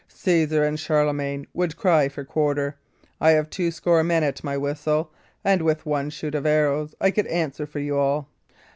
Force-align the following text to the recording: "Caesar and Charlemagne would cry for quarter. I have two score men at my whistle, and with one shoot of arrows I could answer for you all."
"Caesar 0.07 0.63
and 0.63 0.79
Charlemagne 0.79 1.45
would 1.53 1.77
cry 1.77 2.09
for 2.09 2.23
quarter. 2.25 2.75
I 3.19 3.33
have 3.33 3.51
two 3.51 3.69
score 3.69 4.03
men 4.03 4.23
at 4.23 4.43
my 4.43 4.57
whistle, 4.57 5.11
and 5.43 5.61
with 5.61 5.85
one 5.85 6.09
shoot 6.09 6.33
of 6.33 6.47
arrows 6.47 6.95
I 6.99 7.11
could 7.11 7.27
answer 7.27 7.67
for 7.67 7.77
you 7.77 7.99
all." 7.99 8.27